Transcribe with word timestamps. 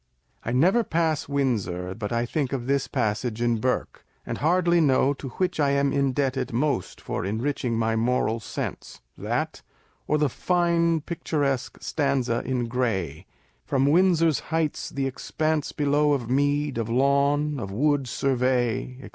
I 0.43 0.51
never 0.51 0.83
pass 0.83 1.29
Windsor 1.29 1.93
but 1.93 2.11
I 2.11 2.25
think 2.25 2.53
of 2.53 2.65
this 2.65 2.87
passage 2.87 3.39
in 3.39 3.59
Burke, 3.59 4.03
and 4.25 4.39
hardly 4.39 4.81
know 4.81 5.13
to 5.13 5.29
which 5.37 5.59
I 5.59 5.69
am 5.73 5.93
indebted 5.93 6.51
most 6.51 6.99
for 6.99 7.23
enriching 7.23 7.77
my 7.77 7.95
moral 7.95 8.39
sense, 8.39 9.01
that 9.15 9.61
or 10.07 10.17
the 10.17 10.27
fine 10.27 11.01
picturesque 11.01 11.77
stanza 11.83 12.41
in 12.43 12.65
Gray, 12.67 13.27
From 13.63 13.85
Windsor's 13.85 14.39
heights 14.49 14.89
the 14.89 15.05
expanse 15.05 15.71
below 15.71 16.13
Of 16.13 16.31
mead, 16.31 16.79
of 16.79 16.89
lawn, 16.89 17.59
of 17.59 17.69
wood 17.69 18.07
survey, 18.07 18.97
&c. 19.03 19.09